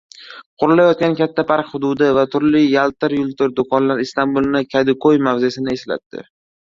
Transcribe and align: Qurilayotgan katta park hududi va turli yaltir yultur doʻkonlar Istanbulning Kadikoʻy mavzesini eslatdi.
Qurilayotgan 0.61 1.11
katta 1.17 1.43
park 1.49 1.67
hududi 1.75 2.07
va 2.19 2.23
turli 2.35 2.61
yaltir 2.63 3.15
yultur 3.17 3.53
doʻkonlar 3.59 4.01
Istanbulning 4.05 4.65
Kadikoʻy 4.73 5.21
mavzesini 5.29 5.73
eslatdi. 5.81 6.25